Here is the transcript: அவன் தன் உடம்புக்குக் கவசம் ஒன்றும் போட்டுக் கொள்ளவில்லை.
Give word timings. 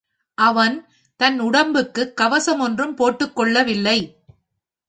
அவன் 0.37 0.75
தன் 1.19 1.39
உடம்புக்குக் 1.39 2.13
கவசம் 2.15 2.59
ஒன்றும் 2.59 2.93
போட்டுக் 2.93 3.35
கொள்ளவில்லை. 3.35 3.99